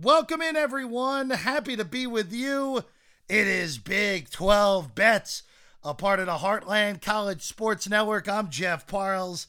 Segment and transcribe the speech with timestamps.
[0.00, 1.30] Welcome in, everyone.
[1.30, 2.84] Happy to be with you.
[3.28, 5.42] It is Big 12 Bets,
[5.82, 8.28] a part of the Heartland College Sports Network.
[8.28, 9.48] I'm Jeff Parles.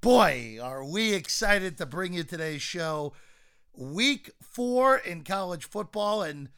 [0.00, 3.12] Boy, are we excited to bring you today's show.
[3.76, 6.48] Week four in college football and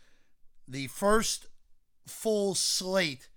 [0.68, 1.48] the first
[2.06, 3.30] full slate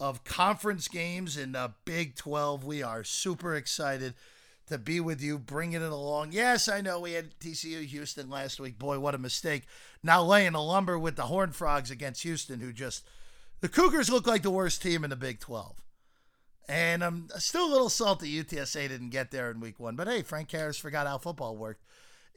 [0.00, 2.64] of conference games in the Big 12.
[2.64, 4.14] We are super excited
[4.66, 6.32] to be with you, bringing it along.
[6.32, 8.78] Yes, I know we had TCU Houston last week.
[8.78, 9.64] Boy, what a mistake.
[10.02, 13.04] Now laying the lumber with the Horned Frogs against Houston, who just.
[13.60, 15.80] The Cougars look like the worst team in the Big 12.
[16.68, 19.96] And I'm still a little salty UTSA didn't get there in week one.
[19.96, 21.84] But hey, Frank Harris forgot how football worked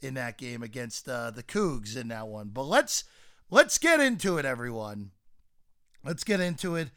[0.00, 2.50] in that game against uh, the Cougs in that one.
[2.52, 3.04] But let's
[3.50, 5.10] let's get into it, everyone.
[6.04, 6.90] Let's get into it.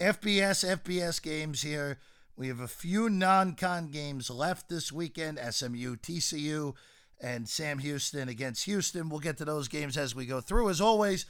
[0.00, 1.98] FBS, FBS games here.
[2.42, 6.74] We have a few non con games left this weekend SMU, TCU,
[7.20, 9.08] and Sam Houston against Houston.
[9.08, 10.68] We'll get to those games as we go through.
[10.68, 11.24] As always,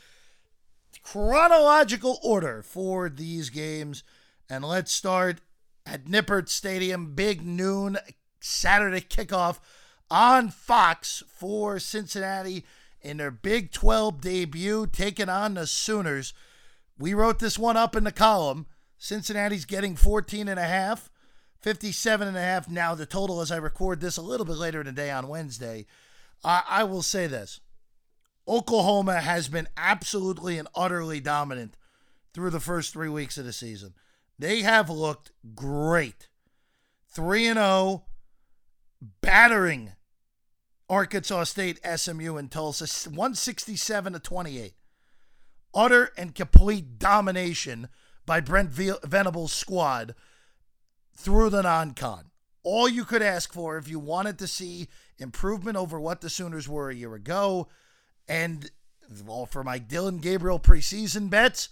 [1.02, 4.04] chronological order for these games.
[4.48, 5.42] And let's start
[5.84, 7.98] at Nippert Stadium, big noon
[8.40, 9.60] Saturday kickoff
[10.10, 12.64] on Fox for Cincinnati
[13.02, 16.32] in their Big 12 debut, taking on the Sooners.
[16.98, 18.64] We wrote this one up in the column.
[19.02, 21.10] Cincinnati's getting 14 and a half,
[21.58, 22.70] 57 and a half.
[22.70, 25.26] Now the total as I record this a little bit later in the day on
[25.26, 25.86] Wednesday.
[26.44, 27.58] I, I will say this.
[28.46, 31.76] Oklahoma has been absolutely and utterly dominant
[32.32, 33.94] through the first three weeks of the season.
[34.38, 36.28] They have looked great.
[37.08, 38.04] 3 and 0,
[39.20, 39.94] battering
[40.88, 44.74] Arkansas State, SMU, and Tulsa, 167 to 28.
[45.74, 47.88] Utter and complete domination
[48.26, 50.14] by Brent Venables' squad
[51.14, 52.30] through the non con.
[52.64, 56.68] All you could ask for if you wanted to see improvement over what the Sooners
[56.68, 57.68] were a year ago.
[58.28, 58.70] And
[59.26, 61.68] well, for my Dillon Gabriel preseason bets,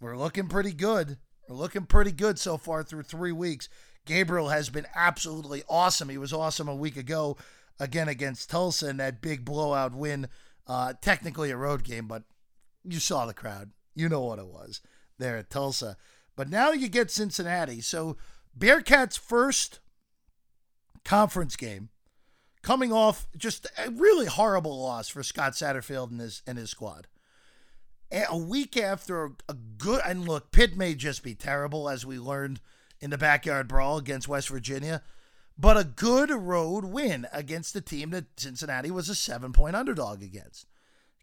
[0.00, 1.18] we're looking pretty good.
[1.48, 3.68] We're looking pretty good so far through three weeks.
[4.04, 6.08] Gabriel has been absolutely awesome.
[6.08, 7.36] He was awesome a week ago,
[7.78, 10.28] again against Tulsa in that big blowout win.
[10.66, 12.22] Uh, technically a road game, but
[12.84, 13.70] you saw the crowd.
[13.94, 14.80] You know what it was
[15.22, 15.96] there at Tulsa.
[16.36, 17.80] But now you get Cincinnati.
[17.80, 18.16] So
[18.58, 19.80] Bearcats' first
[21.04, 21.88] conference game
[22.62, 27.06] coming off just a really horrible loss for Scott Satterfield and his and his squad.
[28.28, 32.60] A week after a good and look, Pitt may just be terrible as we learned
[33.00, 35.02] in the backyard brawl against West Virginia,
[35.56, 40.22] but a good road win against a team that Cincinnati was a seven point underdog
[40.22, 40.66] against.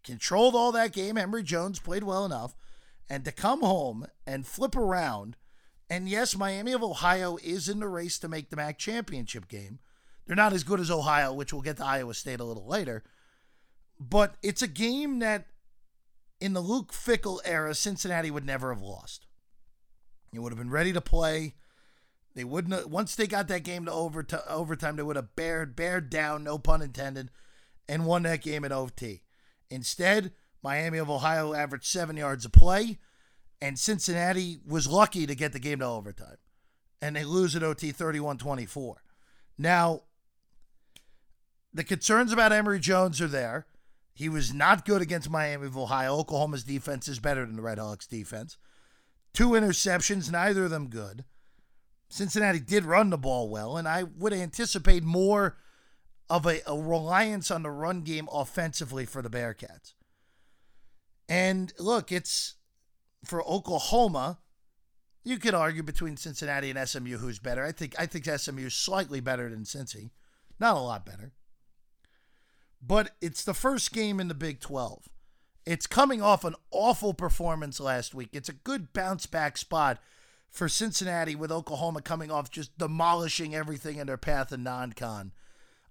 [0.02, 1.16] Controlled all that game.
[1.16, 2.56] Emory Jones played well enough
[3.10, 5.36] and to come home and flip around.
[5.90, 9.80] And yes, Miami of Ohio is in the race to make the MAC championship game.
[10.26, 13.02] They're not as good as Ohio, which we'll get to Iowa State a little later.
[13.98, 15.46] But it's a game that
[16.40, 19.26] in the Luke Fickell era, Cincinnati would never have lost.
[20.32, 21.54] It would have been ready to play.
[22.36, 25.34] They wouldn't have, once they got that game to over to overtime, they would have
[25.34, 27.30] bared bared down, no pun intended,
[27.88, 29.22] and won that game at OT.
[29.68, 30.32] Instead,
[30.62, 32.98] Miami of Ohio averaged seven yards a play,
[33.60, 36.36] and Cincinnati was lucky to get the game to overtime.
[37.02, 39.02] And they lose at OT 31 24.
[39.56, 40.02] Now,
[41.72, 43.66] the concerns about Emory Jones are there.
[44.12, 46.16] He was not good against Miami of Ohio.
[46.16, 48.58] Oklahoma's defense is better than the Red Hawks' defense.
[49.32, 51.24] Two interceptions, neither of them good.
[52.08, 55.56] Cincinnati did run the ball well, and I would anticipate more
[56.28, 59.94] of a, a reliance on the run game offensively for the Bearcats.
[61.30, 62.56] And look, it's
[63.24, 64.40] for Oklahoma.
[65.22, 67.64] You could argue between Cincinnati and SMU who's better.
[67.64, 70.10] I think I think SMU is slightly better than Cincy,
[70.58, 71.32] not a lot better.
[72.82, 75.08] But it's the first game in the Big 12.
[75.66, 78.30] It's coming off an awful performance last week.
[78.32, 79.98] It's a good bounce back spot
[80.50, 85.30] for Cincinnati with Oklahoma coming off just demolishing everything in their path in non-con.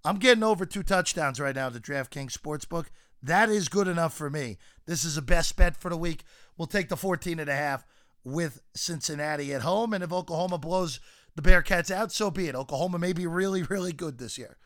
[0.03, 2.87] I'm getting over two touchdowns right now at the DraftKings Sportsbook.
[3.21, 4.57] That is good enough for me.
[4.85, 6.23] This is a best bet for the week.
[6.57, 7.85] We'll take the 14 and a half
[8.23, 9.93] with Cincinnati at home.
[9.93, 10.99] And if Oklahoma blows
[11.35, 12.55] the Bearcats out, so be it.
[12.55, 14.57] Oklahoma may be really, really good this year.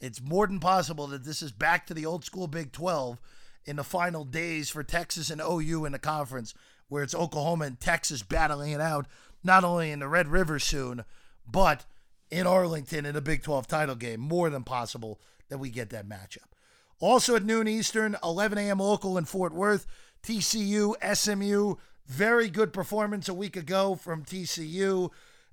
[0.00, 3.20] It's more than possible that this is back to the old school Big 12
[3.64, 6.54] in the final days for Texas and OU in the conference,
[6.88, 9.06] where it's Oklahoma and Texas battling it out,
[9.42, 11.04] not only in the Red River soon,
[11.50, 11.86] but
[12.30, 14.20] in Arlington in a Big 12 title game.
[14.20, 16.55] More than possible that we get that matchup.
[16.98, 18.78] Also at noon Eastern, 11 a.m.
[18.78, 19.86] local in Fort Worth,
[20.22, 21.74] TCU, SMU.
[22.06, 25.10] Very good performance a week ago from TCU.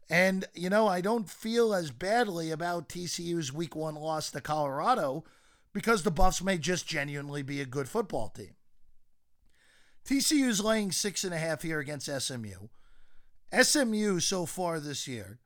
[0.10, 5.24] And, you know, I don't feel as badly about TCU's week one loss to Colorado
[5.74, 8.56] because the Buffs may just genuinely be a good football team.
[10.06, 12.68] TCU's laying six and a half here against SMU.
[13.62, 15.40] SMU so far this year,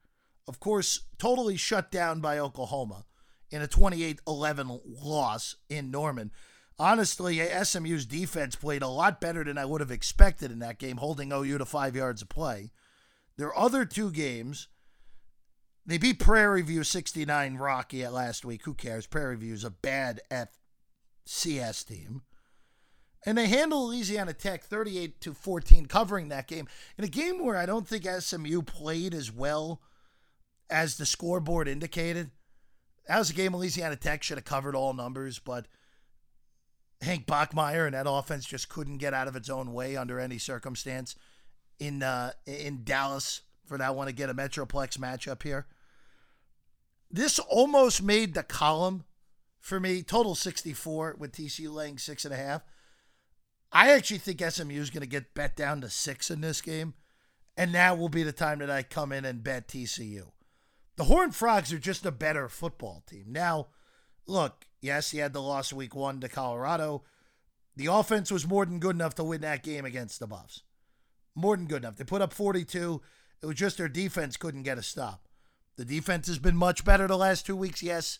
[0.48, 3.06] of course, totally shut down by Oklahoma
[3.52, 6.32] in a 28 11 loss in Norman.
[6.80, 10.98] Honestly, SMU's defense played a lot better than I would have expected in that game,
[10.98, 12.72] holding OU to five yards of play.
[13.38, 14.68] Their other two games,
[15.86, 18.64] they beat Prairie View 69 Rocky at last week.
[18.66, 19.08] Who cares?
[19.08, 22.22] Prairie View is a bad FCS team.
[23.26, 26.68] And they handled Louisiana Tech 38 to 14, covering that game
[26.98, 29.82] in a game where I don't think SMU played as well
[30.70, 32.32] as the scoreboard indicated.
[33.07, 35.68] That was a game Louisiana Tech should have covered all numbers, but
[37.01, 40.38] Hank Bachmeier and that offense just couldn't get out of its own way under any
[40.38, 41.15] circumstance
[41.80, 45.68] in uh, in Dallas for that one to get a Metroplex matchup here.
[47.09, 49.06] This almost made the column
[49.60, 50.01] for me.
[50.01, 52.63] Total 64 with TCU laying six and a half.
[53.71, 56.94] I actually think SMU is going to get bet down to six in this game.
[57.56, 60.27] And now will be the time that I come in and bet TCU.
[60.98, 63.26] The Horned Frogs are just a better football team.
[63.30, 63.68] Now,
[64.26, 67.04] look, yes, he had the loss week one to Colorado.
[67.76, 70.64] The offense was more than good enough to win that game against the Buffs.
[71.36, 71.98] More than good enough.
[71.98, 73.00] They put up 42.
[73.44, 75.28] It was just their defense couldn't get a stop.
[75.76, 78.18] The defense has been much better the last two weeks, yes.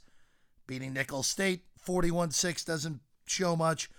[0.68, 3.90] Beating Nicholls State 41 6 doesn't show much.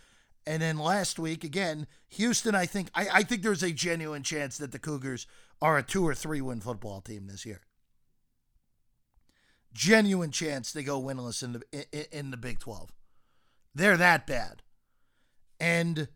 [0.47, 4.57] And then last week, again, Houston, I think I, I think there's a genuine chance
[4.59, 5.27] that the Cougars
[5.61, 7.63] are a two or three win football team this year
[9.79, 12.91] genuine chance they go winless in the in the Big 12.
[13.75, 14.63] They're that bad.
[15.61, 16.09] And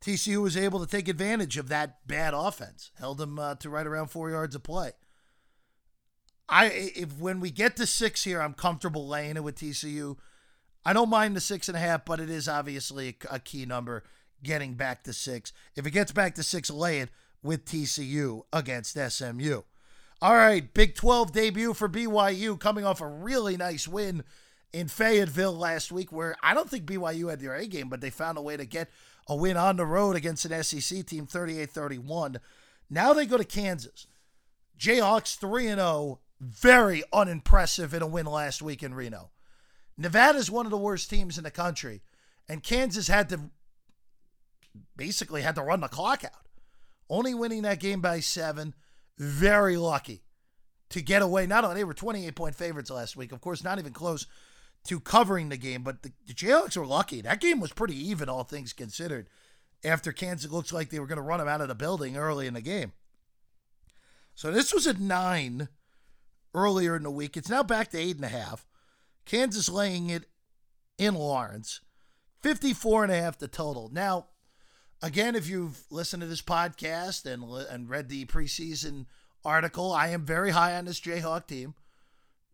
[0.00, 2.92] TCU was able to take advantage of that bad offense.
[2.98, 4.92] Held them uh, to right around 4 yards of play.
[6.48, 10.16] I if when we get to 6 here, I'm comfortable laying it with TCU.
[10.84, 13.66] I don't mind the six and a half, but it is obviously a, a key
[13.66, 14.04] number
[14.42, 15.52] getting back to six.
[15.76, 17.10] If it gets back to six, lay it
[17.42, 19.62] with TCU against SMU.
[20.20, 24.24] All right, Big 12 debut for BYU coming off a really nice win
[24.72, 28.10] in Fayetteville last week, where I don't think BYU had their A game, but they
[28.10, 28.90] found a way to get
[29.28, 32.40] a win on the road against an SEC team 38 31.
[32.90, 34.08] Now they go to Kansas.
[34.76, 39.30] Jayhawks 3 0, very unimpressive in a win last week in Reno.
[39.96, 42.02] Nevada is one of the worst teams in the country,
[42.48, 43.50] and Kansas had to
[44.96, 46.48] basically had to run the clock out.
[47.08, 48.74] Only winning that game by seven
[49.18, 50.22] very lucky
[50.90, 51.46] to get away.
[51.46, 54.26] Not only they were 28 point favorites last week, of course, not even close
[54.84, 57.20] to covering the game, but the, the Jayhawks were lucky.
[57.20, 59.28] That game was pretty even, all things considered,
[59.84, 62.46] after Kansas looks like they were going to run them out of the building early
[62.46, 62.92] in the game.
[64.34, 65.68] So this was at nine
[66.54, 67.36] earlier in the week.
[67.36, 68.66] It's now back to eight and a half.
[69.24, 70.26] Kansas laying it
[70.96, 71.80] in Lawrence.
[72.42, 73.90] 54 and a half the total.
[73.92, 74.26] Now,
[75.02, 79.06] again, if you've listened to this podcast and and read the preseason
[79.44, 81.74] article, I am very high on this Jayhawk team.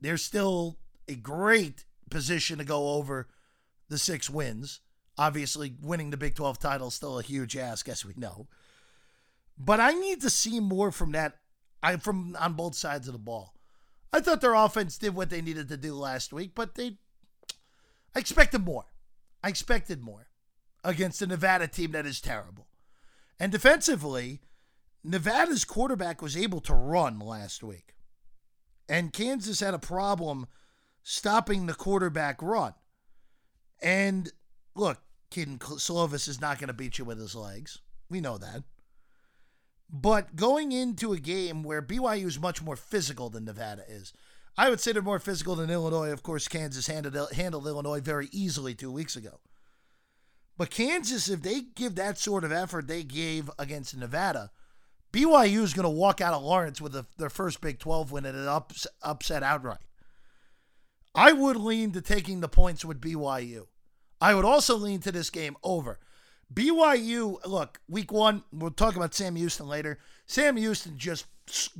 [0.01, 3.29] They're still a great position to go over
[3.89, 4.81] the six wins.
[5.17, 8.49] Obviously, winning the Big 12 title is still a huge ask, as we know.
[9.57, 11.39] But I need to see more from that.
[11.83, 13.55] I from on both sides of the ball.
[14.13, 16.99] I thought their offense did what they needed to do last week, but they
[18.15, 18.87] I expected more.
[19.43, 20.29] I expected more
[20.85, 22.67] against a Nevada team that is terrible.
[23.41, 24.41] And defensively,
[25.03, 27.95] Nevada's quarterback was able to run last week.
[28.89, 30.47] And Kansas had a problem
[31.03, 32.75] stopping the quarterback run.
[33.83, 34.31] And
[34.75, 34.99] look,
[35.31, 37.79] Kedon Slovis is not going to beat you with his legs.
[38.09, 38.63] We know that.
[39.91, 44.13] But going into a game where BYU is much more physical than Nevada is,
[44.57, 46.11] I would say they're more physical than Illinois.
[46.11, 49.41] Of course, Kansas handled, handled Illinois very easily two weeks ago.
[50.57, 54.51] But Kansas, if they give that sort of effort they gave against Nevada,
[55.13, 58.25] BYU is going to walk out of Lawrence with a, their first Big 12 win
[58.25, 59.79] and it ups, upset outright.
[61.15, 63.67] I would lean to taking the points with BYU.
[64.21, 65.99] I would also lean to this game over.
[66.53, 69.99] BYU, look, week one, we'll talk about Sam Houston later.
[70.27, 71.27] Sam Houston just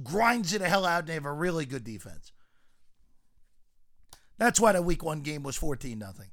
[0.03, 2.33] grinds it the hell out and they have a really good defense.
[4.37, 6.31] That's why the week one game was 14 nothing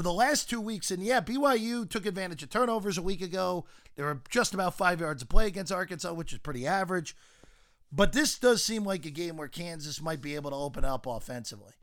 [0.00, 3.66] the last two weeks, and yeah, BYU took advantage of turnovers a week ago.
[3.94, 7.14] They were just about five yards of play against Arkansas, which is pretty average.
[7.92, 11.06] But this does seem like a game where Kansas might be able to open up
[11.06, 11.74] offensively.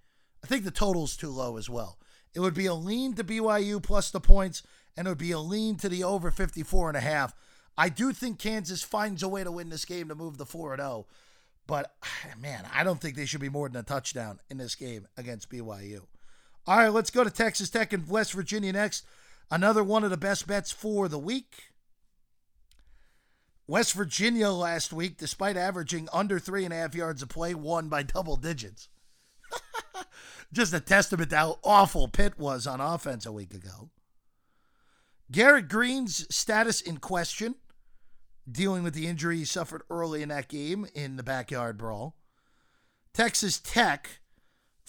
[0.43, 1.99] I think the total's too low as well.
[2.33, 4.63] It would be a lean to BYU plus the points,
[4.97, 7.35] and it would be a lean to the over 54 and a half.
[7.77, 10.75] I do think Kansas finds a way to win this game to move the 4
[10.77, 11.05] 0.
[11.67, 11.93] But
[12.41, 15.49] man, I don't think they should be more than a touchdown in this game against
[15.49, 16.01] BYU.
[16.69, 19.03] All right, let's go to Texas Tech and West Virginia next.
[19.49, 21.71] Another one of the best bets for the week.
[23.65, 27.89] West Virginia last week, despite averaging under three and a half yards of play, won
[27.89, 28.87] by double digits.
[30.53, 33.89] Just a testament to how awful Pitt was on offense a week ago.
[35.31, 37.55] Garrett Greene's status in question,
[38.47, 42.15] dealing with the injury he suffered early in that game in the backyard brawl.
[43.11, 44.18] Texas Tech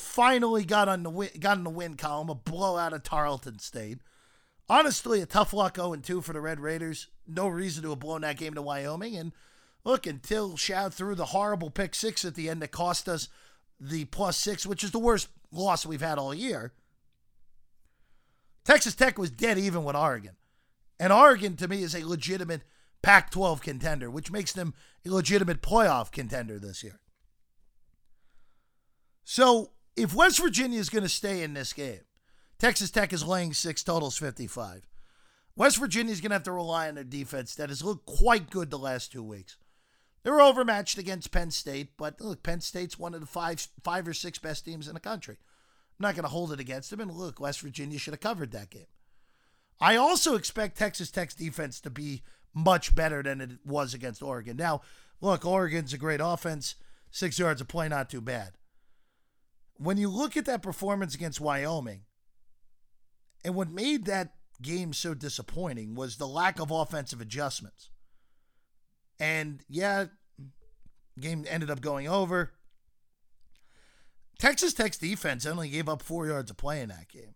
[0.01, 3.99] finally got on the win, got in the win column, a blowout of Tarleton State.
[4.69, 7.09] Honestly, a tough luck 0 2 for the Red Raiders.
[7.27, 9.17] No reason to have blown that game to Wyoming.
[9.17, 9.33] And
[9.85, 13.29] look, until Shad threw the horrible pick six at the end that cost us
[13.79, 16.73] the plus six, which is the worst loss we've had all year.
[18.65, 20.37] Texas Tech was dead even with Oregon.
[20.99, 22.63] And Oregon, to me, is a legitimate
[23.03, 24.75] Pac 12 contender, which makes them
[25.07, 27.01] a legitimate playoff contender this year.
[29.25, 32.01] So if West Virginia is going to stay in this game,
[32.59, 34.87] Texas Tech is laying six, totals 55.
[35.57, 38.51] West Virginia is going to have to rely on their defense that has looked quite
[38.51, 39.57] good the last two weeks.
[40.23, 44.07] They were overmatched against Penn State, but look, Penn State's one of the five, five
[44.07, 45.37] or six best teams in the country.
[45.99, 47.01] I'm not going to hold it against them.
[47.01, 48.87] And look, West Virginia should have covered that game.
[49.81, 52.23] I also expect Texas Tech's defense to be
[52.55, 54.57] much better than it was against Oregon.
[54.57, 54.83] Now,
[55.21, 56.75] look, Oregon's a great offense.
[57.11, 58.53] Six yards of play, not too bad.
[59.81, 62.03] When you look at that performance against Wyoming,
[63.43, 67.89] and what made that game so disappointing was the lack of offensive adjustments.
[69.19, 70.07] And yeah,
[71.19, 72.53] game ended up going over.
[74.39, 77.35] Texas Tech's defense only gave up four yards of play in that game.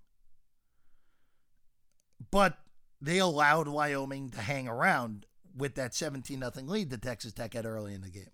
[2.31, 2.59] But
[3.01, 5.25] they allowed Wyoming to hang around
[5.57, 8.34] with that 17 0 lead that Texas Tech had early in the game.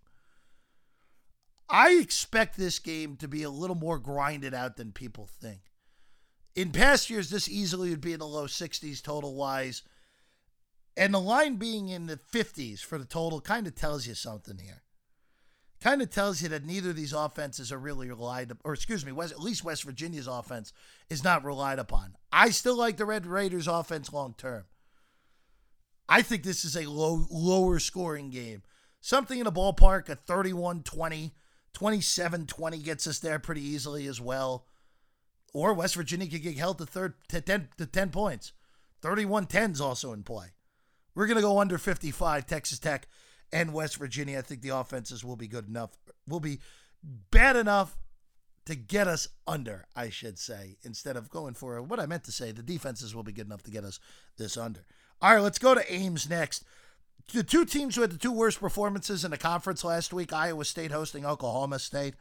[1.71, 5.61] I expect this game to be a little more grinded out than people think.
[6.57, 9.83] In past years, this easily would be in the low 60s total wise.
[10.97, 14.59] And the line being in the 50s for the total kind of tells you something
[14.59, 14.83] here.
[15.81, 19.13] Kind of tells you that neither of these offenses are really relied or excuse me,
[19.13, 20.73] West, at least West Virginia's offense
[21.09, 22.17] is not relied upon.
[22.31, 24.65] I still like the Red Raiders offense long term.
[26.07, 28.63] I think this is a low lower scoring game.
[29.01, 31.33] Something in the ballpark of 31 20
[31.75, 34.67] 27 20 gets us there pretty easily as well.
[35.53, 38.53] Or West Virginia could get held to, third, to, 10, to 10 points.
[39.03, 40.49] 31 10 is also in play.
[41.15, 43.09] We're going to go under 55, Texas Tech
[43.53, 44.39] and West Virginia.
[44.39, 45.91] I think the offenses will be good enough,
[46.29, 46.61] will be
[47.03, 47.97] bad enough
[48.67, 52.33] to get us under, I should say, instead of going for what I meant to
[52.33, 52.53] say.
[52.53, 53.99] The defenses will be good enough to get us
[54.37, 54.85] this under.
[55.21, 56.65] All right, let's go to Ames next.
[57.33, 60.65] The two teams who had the two worst performances in the conference last week Iowa
[60.65, 62.15] State hosting Oklahoma State.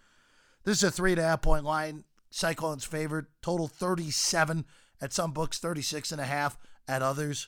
[0.64, 2.04] This is a three and a half point line.
[2.30, 3.28] Cyclones favored.
[3.42, 4.66] Total 37
[5.02, 7.48] at some books, 36 and a half at others.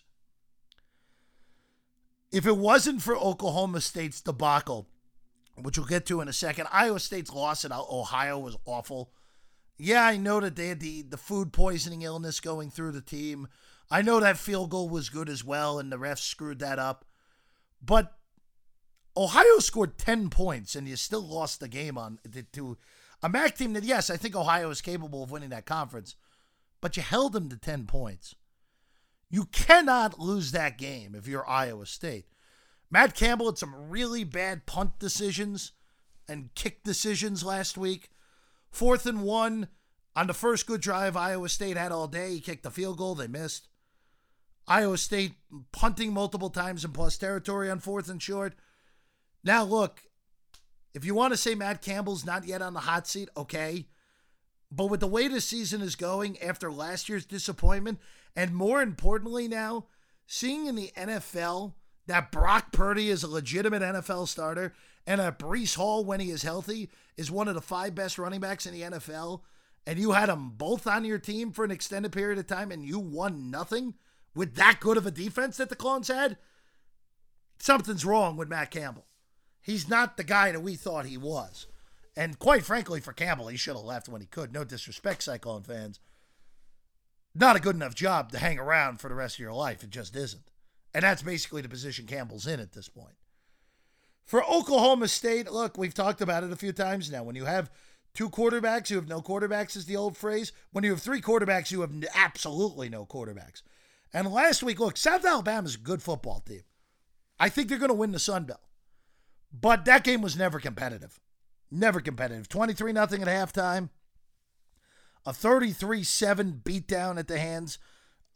[2.31, 4.87] If it wasn't for Oklahoma State's debacle,
[5.55, 9.11] which we'll get to in a second, Iowa State's loss at Ohio was awful.
[9.77, 13.47] Yeah, I know that they had the, the food poisoning illness going through the team.
[13.89, 17.03] I know that field goal was good as well, and the refs screwed that up.
[17.81, 18.13] But
[19.17, 22.19] Ohio scored 10 points, and you still lost the game on
[22.53, 22.77] to
[23.23, 26.15] a MAC team that, yes, I think Ohio is capable of winning that conference,
[26.79, 28.35] but you held them to 10 points.
[29.29, 32.25] You cannot lose that game if you're Iowa State.
[32.89, 35.71] Matt Campbell had some really bad punt decisions
[36.27, 38.09] and kick decisions last week.
[38.69, 39.69] Fourth and one
[40.15, 42.31] on the first good drive Iowa State had all day.
[42.31, 43.67] He kicked the field goal, they missed.
[44.71, 45.33] Iowa State
[45.73, 48.55] punting multiple times in plus territory on fourth and short.
[49.43, 50.03] Now, look,
[50.93, 53.87] if you want to say Matt Campbell's not yet on the hot seat, okay.
[54.71, 57.99] But with the way the season is going after last year's disappointment,
[58.33, 59.87] and more importantly now,
[60.25, 61.73] seeing in the NFL
[62.07, 64.73] that Brock Purdy is a legitimate NFL starter
[65.05, 68.39] and that Breece Hall, when he is healthy, is one of the five best running
[68.39, 69.41] backs in the NFL,
[69.85, 72.85] and you had them both on your team for an extended period of time and
[72.85, 73.95] you won nothing
[74.35, 76.37] with that good of a defense that the Clones had,
[77.59, 79.05] something's wrong with Matt Campbell.
[79.61, 81.67] He's not the guy that we thought he was.
[82.15, 84.51] And quite frankly, for Campbell, he should have left when he could.
[84.51, 85.99] No disrespect, Cyclone fans.
[87.33, 89.83] Not a good enough job to hang around for the rest of your life.
[89.83, 90.51] It just isn't.
[90.93, 93.15] And that's basically the position Campbell's in at this point.
[94.25, 97.23] For Oklahoma State, look, we've talked about it a few times now.
[97.23, 97.71] When you have
[98.13, 100.51] two quarterbacks, you have no quarterbacks, is the old phrase.
[100.71, 103.61] When you have three quarterbacks, you have absolutely no quarterbacks.
[104.13, 106.63] And last week, look, South Alabama's a good football team.
[107.39, 108.59] I think they're going to win the Sun Belt.
[109.53, 111.19] But that game was never competitive.
[111.69, 112.49] Never competitive.
[112.49, 113.89] 23 nothing at halftime.
[115.25, 117.79] a 33 7 beatdown at the hands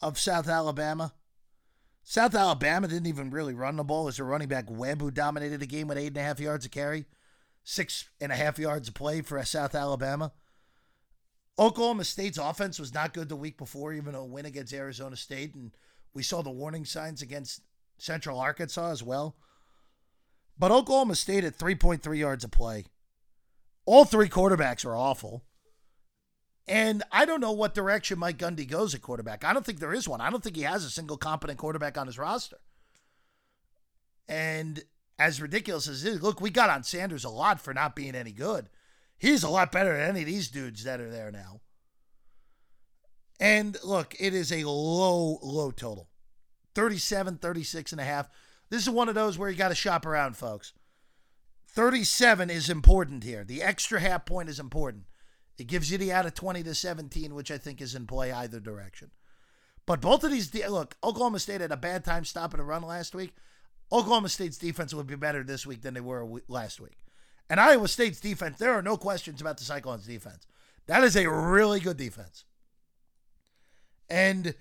[0.01, 1.13] of South Alabama.
[2.03, 4.03] South Alabama didn't even really run the ball.
[4.03, 6.39] It was a running back Webb who dominated the game with eight and a half
[6.39, 7.05] yards of carry,
[7.63, 10.31] six and a half yards of play for South Alabama.
[11.57, 15.55] Oklahoma State's offense was not good the week before, even a win against Arizona State,
[15.55, 15.71] and
[16.13, 17.61] we saw the warning signs against
[17.97, 19.35] Central Arkansas as well.
[20.57, 22.85] But Oklahoma State at 3.3 yards of play.
[23.85, 25.43] All three quarterbacks are awful.
[26.67, 29.43] And I don't know what direction Mike Gundy goes at quarterback.
[29.43, 30.21] I don't think there is one.
[30.21, 32.57] I don't think he has a single competent quarterback on his roster.
[34.27, 34.83] And
[35.19, 38.15] as ridiculous as it is, look, we got on Sanders a lot for not being
[38.15, 38.69] any good.
[39.17, 41.61] He's a lot better than any of these dudes that are there now.
[43.39, 46.09] And look, it is a low, low total
[46.75, 48.29] 37, 36 and a half.
[48.69, 50.73] This is one of those where you got to shop around, folks.
[51.69, 53.43] 37 is important here.
[53.43, 55.05] The extra half point is important.
[55.57, 58.31] It gives you the out of 20 to 17, which I think is in play
[58.31, 59.11] either direction.
[59.85, 63.13] But both of these, look, Oklahoma State had a bad time stopping a run last
[63.13, 63.33] week.
[63.91, 66.97] Oklahoma State's defense would be better this week than they were last week.
[67.49, 70.47] And Iowa State's defense, there are no questions about the Cyclones' defense.
[70.87, 72.45] That is a really good defense.
[74.09, 74.55] And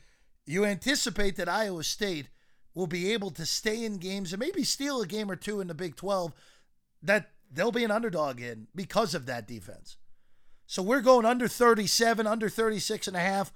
[0.47, 2.29] you anticipate that Iowa State
[2.75, 5.69] will be able to stay in games and maybe steal a game or two in
[5.69, 6.33] the Big 12
[7.03, 9.97] that they'll be an underdog in because of that defense.
[10.67, 13.53] So we're going under 37, under 36 and a half.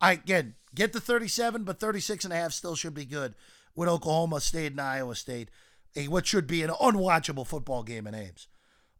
[0.00, 3.34] I again get the 37, but 36 and a half still should be good
[3.74, 5.48] with Oklahoma State and Iowa State.
[5.96, 8.48] A what should be an unwatchable football game in Ames.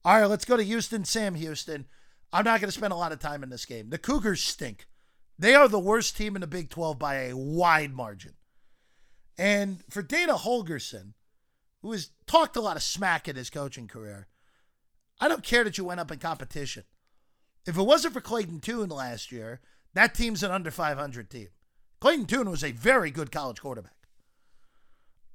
[0.04, 1.04] All right, let's go to Houston.
[1.04, 1.86] Sam Houston.
[2.32, 3.90] I'm not going to spend a lot of time in this game.
[3.90, 4.86] The Cougars stink.
[5.38, 8.34] They are the worst team in the Big 12 by a wide margin.
[9.38, 11.12] And for Dana Holgorsen,
[11.82, 14.28] who has talked a lot of smack in his coaching career,
[15.20, 16.84] I don't care that you went up in competition.
[17.66, 19.60] If it wasn't for Clayton Tune last year,
[19.94, 21.48] that team's an under 500 team.
[22.00, 24.05] Clayton Tune was a very good college quarterback.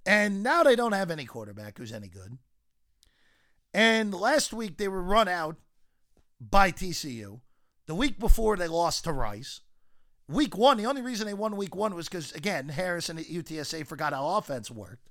[0.05, 2.37] And now they don't have any quarterback who's any good.
[3.73, 5.57] And last week they were run out
[6.39, 7.41] by TCU.
[7.85, 9.61] The week before they lost to Rice.
[10.27, 13.85] Week one, the only reason they won week one was because, again, Harrison at UTSA
[13.85, 15.09] forgot how offense worked.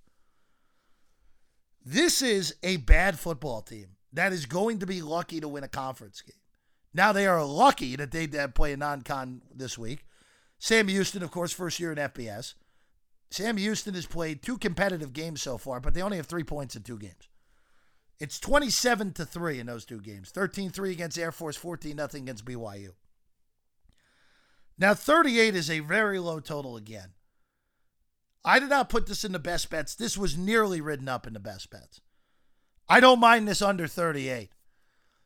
[1.84, 5.68] This is a bad football team that is going to be lucky to win a
[5.68, 6.34] conference game.
[6.92, 10.06] Now they are lucky that they play a non-con this week.
[10.58, 12.54] Sam Houston, of course, first year in FBS.
[13.30, 16.74] Sam Houston has played two competitive games so far, but they only have three points
[16.74, 17.28] in two games.
[18.18, 20.30] It's 27 to 3 in those two games.
[20.30, 22.90] 13-3 against Air Force, 14 nothing against BYU.
[24.76, 27.10] Now 38 is a very low total again.
[28.44, 29.94] I did not put this in the best bets.
[29.94, 32.00] This was nearly written up in the best bets.
[32.88, 34.50] I don't mind this under 38.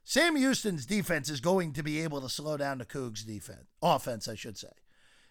[0.04, 4.28] Sam Houston's defense is going to be able to slow down the Cougs' defense, offense,
[4.28, 4.68] I should say.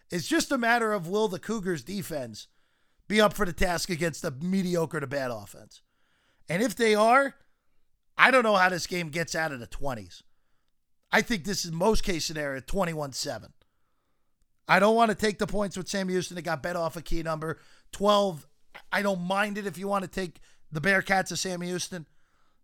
[0.09, 2.47] It's just a matter of will the Cougars' defense
[3.07, 5.81] be up for the task against a mediocre to bad offense.
[6.49, 7.35] And if they are,
[8.17, 10.21] I don't know how this game gets out of the 20s.
[11.11, 13.53] I think this is most case scenario 21 7.
[14.67, 16.35] I don't want to take the points with Sam Houston.
[16.35, 17.59] They got bet off a key number
[17.91, 18.47] 12.
[18.91, 20.39] I don't mind it if you want to take
[20.71, 22.07] the Bearkats of Sam Houston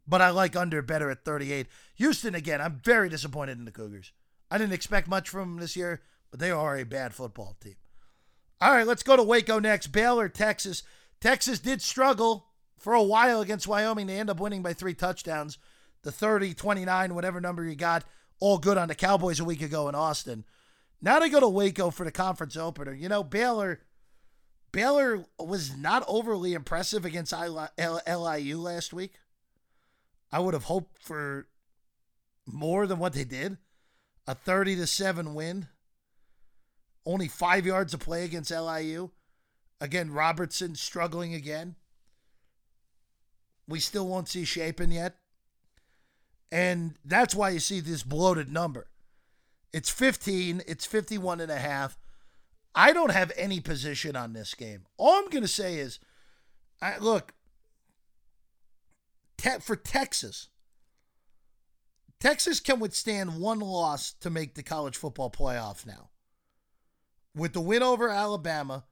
[0.10, 1.68] but I like under better at 38.
[1.96, 4.12] Houston, again, I'm very disappointed in the Cougars.
[4.50, 7.76] I didn't expect much from them this year, but they are a bad football team.
[8.62, 9.88] All right, let's go to Waco next.
[9.88, 10.84] Baylor, Texas.
[11.22, 14.08] Texas did struggle for a while against Wyoming.
[14.08, 15.58] They end up winning by three touchdowns.
[16.04, 18.06] The 30, 29, whatever number you got,
[18.40, 20.46] all good on the Cowboys a week ago in Austin.
[21.02, 22.94] Now they go to Waco for the conference opener.
[22.94, 23.82] You know, Baylor
[24.72, 29.14] Baylor was not overly impressive against LIU last week.
[30.32, 31.48] I would have hoped for
[32.46, 33.58] more than what they did.
[34.28, 35.68] A 30 to 7 win.
[37.06, 39.12] Only five yards of play against LIU.
[39.82, 41.76] Again, Robertson struggling again.
[43.68, 45.16] We still won't see Shapen yet.
[46.52, 48.88] And that's why you see this bloated number.
[49.72, 51.98] It's 15, it's 51 and a half.
[52.74, 54.86] I don't have any position on this game.
[54.98, 56.00] All I'm going to say is
[56.82, 57.34] I, look,
[59.38, 60.50] te- for Texas,
[62.20, 66.10] Texas can withstand one loss to make the college football playoff now.
[67.36, 68.86] With the win over Alabama,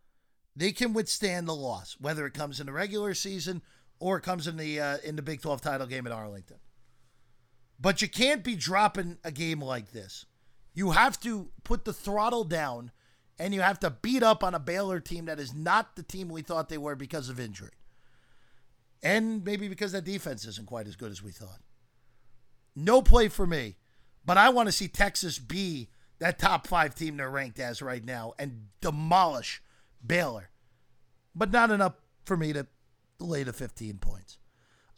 [0.55, 3.61] they can withstand the loss, whether it comes in the regular season
[3.99, 6.57] or it comes in the uh, in the Big 12 title game at Arlington.
[7.79, 10.25] But you can't be dropping a game like this.
[10.73, 12.91] You have to put the throttle down
[13.39, 16.29] and you have to beat up on a Baylor team that is not the team
[16.29, 17.71] we thought they were because of injury.
[19.03, 21.59] And maybe because that defense isn't quite as good as we thought.
[22.75, 23.75] No play for me,
[24.25, 28.03] but I want to see Texas be that top five team they're ranked as right
[28.03, 29.61] now and demolish
[30.05, 30.49] Baylor.
[31.35, 31.93] But not enough
[32.25, 32.67] for me to
[33.19, 34.37] lay the 15 points.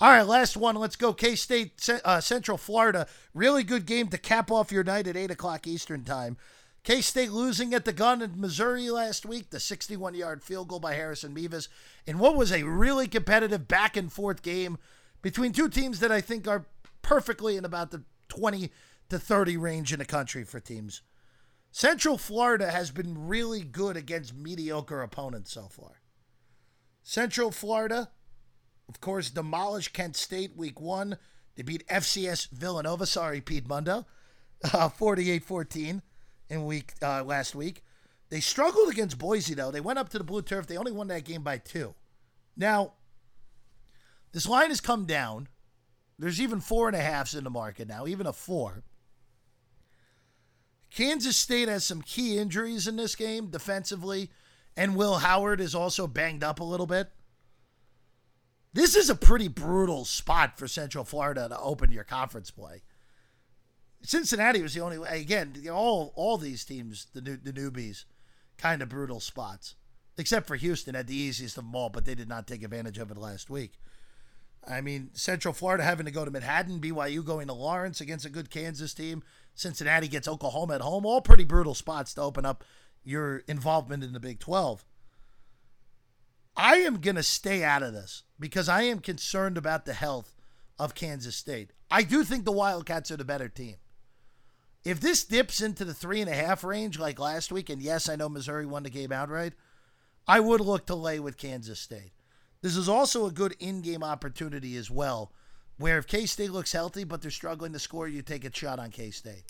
[0.02, 0.76] All right, last one.
[0.76, 1.14] Let's go.
[1.14, 3.06] K State, uh, Central Florida.
[3.34, 6.38] Really good game to cap off your night at 8 o'clock Eastern Time.
[6.84, 10.80] K State losing at the gun in Missouri last week, the 61 yard field goal
[10.80, 11.68] by Harrison Mevis,
[12.08, 14.78] in what was a really competitive back and forth game
[15.22, 16.66] between two teams that I think are
[17.02, 18.72] perfectly in about the 20
[19.10, 21.02] to 30 range in the country for teams.
[21.72, 26.02] Central Florida has been really good against mediocre opponents so far.
[27.04, 28.10] Central Florida,
[28.88, 31.18] of course, demolished Kent State week one.
[31.56, 34.06] They beat FCS Villanova, sorry, Pete Mundo,
[34.74, 36.02] uh, 48 uh, 14
[36.50, 37.84] in week uh, last week.
[38.30, 39.72] They struggled against Boise, though.
[39.72, 40.68] They went up to the blue turf.
[40.68, 41.96] They only won that game by two.
[42.56, 42.94] Now,
[44.32, 45.48] this line has come down.
[46.20, 48.84] There's even four and a halfs in the market now, even a four.
[50.92, 54.30] Kansas State has some key injuries in this game defensively,
[54.76, 57.12] and Will Howard is also banged up a little bit.
[58.74, 62.82] This is a pretty brutal spot for Central Florida to open your conference play.
[64.02, 64.98] Cincinnati was the only.
[65.08, 68.06] Again, all all these teams, the new, the newbies,
[68.58, 69.76] kind of brutal spots,
[70.18, 72.98] except for Houston had the easiest of them all, but they did not take advantage
[72.98, 73.74] of it last week.
[74.68, 78.30] I mean, Central Florida having to go to Manhattan, BYU going to Lawrence against a
[78.30, 79.24] good Kansas team,
[79.56, 82.64] Cincinnati gets Oklahoma at home, all pretty brutal spots to open up
[83.04, 84.86] your involvement in the Big 12.
[86.56, 90.36] I am going to stay out of this because I am concerned about the health
[90.78, 91.72] of Kansas State.
[91.90, 93.76] I do think the Wildcats are the better team.
[94.84, 98.08] If this dips into the three and a half range like last week, and yes,
[98.08, 99.54] I know Missouri won the game outright,
[100.28, 102.12] I would look to lay with Kansas State.
[102.62, 105.32] This is also a good in game opportunity as well,
[105.78, 108.80] where if K State looks healthy but they're struggling to score, you take a shot
[108.80, 109.44] on K State.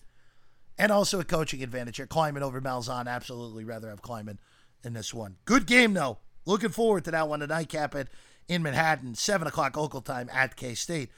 [0.78, 2.08] And also a coaching advantage here.
[2.08, 3.08] Klieman over Malzahn.
[3.08, 4.38] Absolutely rather have Klieman
[4.84, 5.36] in this one.
[5.44, 6.20] Good game, though.
[6.46, 7.42] Looking forward to that one.
[7.42, 8.08] The nightcap it
[8.48, 11.10] in Manhattan, 7 o'clock local time at K State.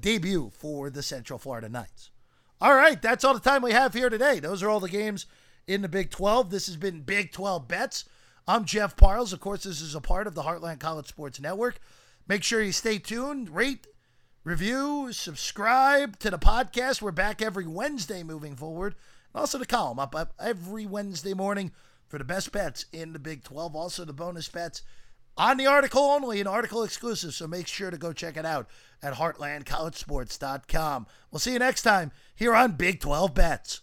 [0.00, 2.10] Debut for the Central Florida Knights.
[2.60, 4.40] All right, that's all the time we have here today.
[4.40, 5.26] Those are all the games
[5.66, 6.50] in the Big 12.
[6.50, 8.04] This has been Big 12 Bets.
[8.48, 9.32] I'm Jeff Parles.
[9.32, 11.78] Of course, this is a part of the Heartland College Sports Network.
[12.26, 13.86] Make sure you stay tuned, rate,
[14.44, 17.02] review, subscribe to the podcast.
[17.02, 18.94] We're back every Wednesday moving forward.
[19.32, 21.72] And also the column up every Wednesday morning
[22.08, 23.76] for the best bets in the Big 12.
[23.76, 24.82] Also the bonus bets
[25.36, 27.34] on the article only, an article exclusive.
[27.34, 28.68] So make sure to go check it out
[29.02, 31.06] at heartlandcollegesports.com.
[31.30, 33.80] We'll see you next time here on Big 12 Bets.